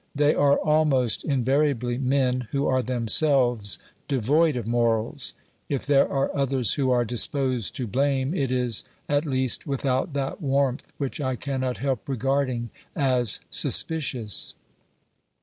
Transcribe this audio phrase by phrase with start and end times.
[0.15, 3.77] They are almost invariably men who are themselves
[4.07, 5.35] devoid of morals.
[5.69, 10.13] If there are others who are disposed to blame, it is at least with out
[10.13, 14.55] that warmth which I cannot help regarding as suspicious.